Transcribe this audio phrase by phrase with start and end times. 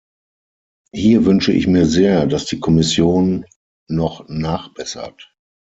[0.95, 3.45] Hier wünsche ich mir sehr, dass die Kommission
[3.87, 5.31] noch nachbessert.